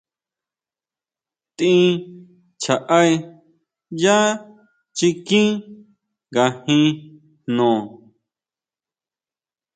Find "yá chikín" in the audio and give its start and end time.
4.01-5.49